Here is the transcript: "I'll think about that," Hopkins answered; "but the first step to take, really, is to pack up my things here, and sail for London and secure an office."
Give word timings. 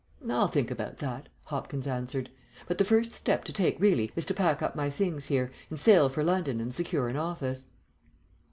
"I'll 0.27 0.47
think 0.47 0.71
about 0.71 0.97
that," 0.97 1.29
Hopkins 1.45 1.85
answered; 1.85 2.31
"but 2.67 2.79
the 2.79 2.83
first 2.83 3.13
step 3.13 3.43
to 3.43 3.53
take, 3.53 3.79
really, 3.79 4.11
is 4.15 4.25
to 4.25 4.33
pack 4.33 4.63
up 4.63 4.75
my 4.75 4.89
things 4.89 5.27
here, 5.27 5.51
and 5.69 5.79
sail 5.79 6.09
for 6.09 6.23
London 6.23 6.59
and 6.59 6.73
secure 6.73 7.07
an 7.07 7.17
office." 7.17 7.65